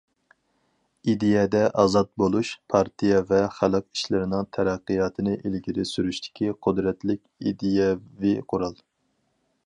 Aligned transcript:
ئىدىيەدە 1.11 1.59
ئازاد 1.81 2.07
بولۇش 2.21 2.53
پارتىيە 2.73 3.19
ۋە 3.31 3.41
خەلق 3.57 3.85
ئىشلىرىنىڭ 3.97 4.47
تەرەققىياتىنى 4.57 5.35
ئىلگىرى 5.49 5.85
سۈرۈشتىكى 5.91 6.49
قۇدرەتلىك 6.69 7.21
ئىدىيەۋى 7.51 8.33
قورال. 8.55 8.81